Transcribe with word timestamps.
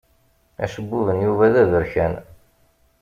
Acebbub 0.63 1.07
n 1.17 1.17
Yuba 1.25 1.53
d 1.53 1.55
aberkan. 1.61 2.13